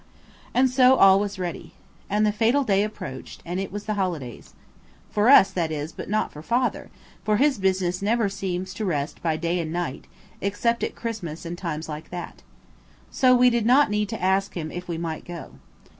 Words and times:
And 0.51 0.67
so 0.67 0.95
all 0.95 1.19
was 1.19 1.37
ready. 1.37 1.73
And 2.09 2.25
the 2.25 2.31
fatal 2.31 2.63
day 2.63 2.81
approached; 2.83 3.43
and 3.45 3.59
it 3.59 3.71
was 3.71 3.83
the 3.85 3.93
holidays. 3.93 4.55
For 5.11 5.29
us, 5.29 5.51
that 5.51 5.71
is, 5.71 5.91
but 5.91 6.09
not 6.09 6.31
for 6.31 6.41
Father, 6.41 6.89
for 7.23 7.37
his 7.37 7.59
business 7.59 8.01
never 8.01 8.27
seems 8.27 8.73
to 8.73 8.83
rest 8.85 9.21
by 9.21 9.37
day 9.37 9.59
and 9.59 9.71
night, 9.71 10.05
except 10.41 10.81
at 10.83 10.95
Christmas 10.95 11.45
and 11.45 11.55
times 11.55 11.87
like 11.87 12.09
that. 12.09 12.41
So 13.11 13.35
we 13.35 13.51
did 13.51 13.67
not 13.67 13.91
need 13.91 14.09
to 14.09 14.19
ask 14.19 14.55
him 14.55 14.71
if 14.71 14.87
we 14.87 14.97
might 14.97 15.23
go. 15.23 15.51